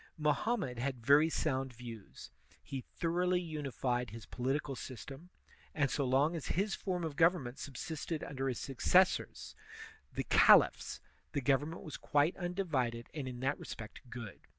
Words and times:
Mohammed 0.17 0.79
had 0.79 1.05
very 1.05 1.29
sotmd 1.29 1.73
views; 1.73 2.31
he 2.63 2.81
thor 2.97 3.11
oughly 3.21 3.39
unified 3.39 4.09
his 4.09 4.25
political 4.25 4.75
system; 4.75 5.29
and 5.75 5.91
so 5.91 6.05
long 6.05 6.35
as 6.35 6.47
his 6.47 6.73
form 6.73 7.03
of 7.03 7.15
government 7.15 7.59
subsisted 7.59 8.23
under 8.23 8.47
his 8.47 8.57
successors, 8.57 9.55
the 10.11 10.23
caliphs, 10.23 11.01
the 11.33 11.41
government 11.41 11.83
was 11.83 11.97
quite 11.97 12.35
undivided 12.37 13.09
and 13.13 13.27
in 13.27 13.41
that 13.41 13.59
respect 13.59 14.01
good. 14.09 14.47